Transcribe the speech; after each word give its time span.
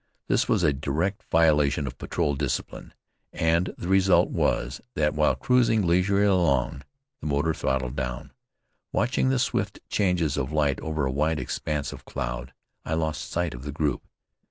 This 0.27 0.49
was 0.49 0.63
a 0.63 0.73
direct 0.73 1.25
violation 1.29 1.85
of 1.85 1.99
patrol 1.99 2.33
discipline, 2.33 2.95
and 3.31 3.71
the 3.77 3.87
result 3.87 4.31
was, 4.31 4.81
that 4.95 5.13
while 5.13 5.35
cruising 5.35 5.85
leisurely 5.85 6.25
along, 6.25 6.81
with 7.21 7.29
motor 7.29 7.53
throttled 7.53 7.95
down, 7.95 8.31
watching 8.91 9.29
the 9.29 9.37
swift 9.37 9.79
changes 9.89 10.37
of 10.37 10.51
light 10.51 10.79
over 10.81 11.05
a 11.05 11.11
wide 11.11 11.39
expanse 11.39 11.93
of 11.93 12.03
cloud, 12.05 12.51
I 12.83 12.95
lost 12.95 13.29
sight 13.29 13.53
of 13.53 13.61
the 13.61 13.71
group. 13.71 14.01